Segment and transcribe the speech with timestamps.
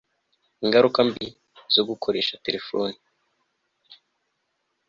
[0.63, 1.27] ingaruka mbi
[1.73, 2.97] zo gukoresha telefoni